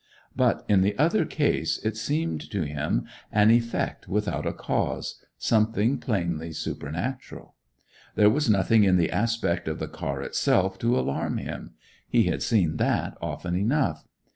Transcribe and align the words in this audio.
But 0.35 0.65
in 0.67 0.81
the 0.81 0.97
other 0.97 1.25
case 1.25 1.77
it 1.85 1.95
seemed 1.95 2.49
to 2.49 2.63
him 2.63 3.05
an 3.31 3.51
effect 3.51 4.07
without 4.07 4.47
a 4.47 4.51
cause 4.51 5.23
something 5.37 5.99
plainly 5.99 6.53
supernatural. 6.53 7.53
There 8.15 8.31
was 8.31 8.49
nothing 8.49 8.83
in 8.83 8.97
the 8.97 9.11
aspect 9.11 9.67
of 9.67 9.77
the 9.77 9.87
car 9.87 10.23
itself 10.23 10.79
to 10.79 10.97
alarm 10.99 11.37
him; 11.37 11.75
he 12.09 12.23
had 12.23 12.41
seen 12.41 12.77
that 12.77 13.15
often 13.21 13.55
enough. 13.55 14.07